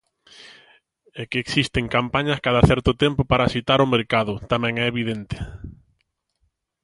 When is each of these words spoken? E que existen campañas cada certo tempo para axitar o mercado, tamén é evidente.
E 1.21 1.23
que 1.29 1.39
existen 1.43 1.85
campañas 1.95 2.43
cada 2.45 2.61
certo 2.69 2.91
tempo 3.03 3.21
para 3.29 3.45
axitar 3.47 3.79
o 3.81 3.91
mercado, 3.95 4.33
tamén 4.51 4.73
é 4.83 4.85
evidente. 4.93 5.35